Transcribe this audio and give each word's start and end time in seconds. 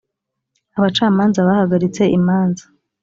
abacamanza 0.77 1.47
bahagaritse 1.47 2.03
imanza. 2.17 2.63